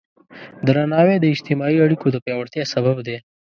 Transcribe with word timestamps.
درناوی 0.67 1.17
د 1.19 1.25
اجتماعي 1.33 1.77
اړیکو 1.85 2.07
د 2.11 2.15
پیاوړتیا 2.25 2.63
سبب 2.73 2.97
دی. 3.07 3.17